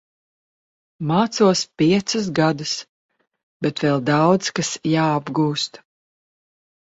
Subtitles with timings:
[1.09, 2.71] Mācos piecus gadus,
[3.67, 5.81] bet vēl daudz kas jāapgūst.